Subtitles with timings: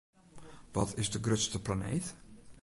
[0.71, 2.15] Wat is de grutste planeet?